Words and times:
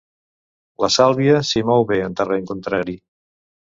La 0.83 0.87
Sàlvia 0.95 1.37
s'hi 1.49 1.63
mou 1.73 1.87
bé, 1.93 1.99
en 2.09 2.17
terreny 2.23 2.49
contrari. 2.53 2.97